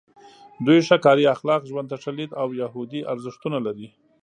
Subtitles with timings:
[0.65, 3.87] دوی ښه کاري اخلاق، ژوند ته ښه لید او یهودي ارزښتونه لري.